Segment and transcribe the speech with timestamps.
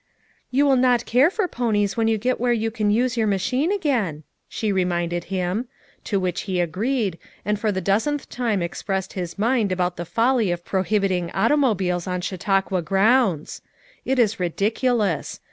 [0.51, 3.71] *'Tou will not care for ponies when you get where you can use your machine
[3.71, 5.67] again," she reminded him;
[6.03, 10.49] to which he agreed, and for the dozenth time expressed his mind about the folly
[10.49, 13.61] of prohibiting automobiles on Chautauqua grounds.
[14.03, 15.39] It was ridiculous!